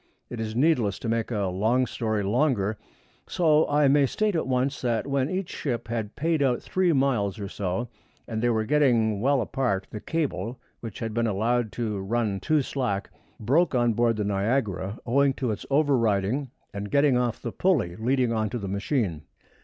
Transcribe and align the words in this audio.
It 0.31 0.39
is 0.39 0.55
needless 0.55 1.03
making 1.03 1.37
a 1.37 1.51
long 1.51 1.85
story 1.85 2.23
longer, 2.23 2.79
so 3.27 3.69
I 3.69 3.87
may 3.87 4.07
state 4.07 4.35
at 4.35 4.47
once 4.47 4.81
that 4.81 5.05
when 5.05 5.29
each 5.29 5.49
ship 5.51 5.89
had 5.89 6.15
paid 6.15 6.41
out 6.41 6.59
three 6.59 6.91
miles 6.91 7.37
or 7.39 7.47
so, 7.47 7.87
and 8.27 8.41
they 8.41 8.49
were 8.49 8.63
getting 8.65 9.21
well 9.21 9.41
apart, 9.41 9.85
the 9.91 9.99
cable, 9.99 10.59
which 10.79 10.97
had 10.97 11.13
been 11.13 11.27
allowed 11.27 11.71
to 11.73 11.99
run 11.99 12.39
too 12.39 12.63
slack, 12.63 13.11
broke 13.39 13.75
on 13.75 13.93
board 13.93 14.15
the 14.15 14.23
Niagara 14.23 14.97
owing 15.05 15.33
to 15.33 15.51
its 15.51 15.67
overriding 15.69 16.49
and 16.73 16.89
getting 16.89 17.15
off 17.15 17.39
the 17.39 17.51
pulley 17.51 17.95
leading 17.95 18.33
on 18.33 18.49
to 18.49 18.57
the 18.57 18.67
machine. 18.67 19.21